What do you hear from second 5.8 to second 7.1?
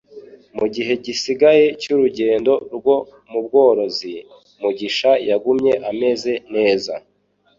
ameze neza.